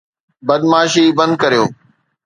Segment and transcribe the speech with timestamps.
[0.47, 1.63] بدمعاشي بند ڪريو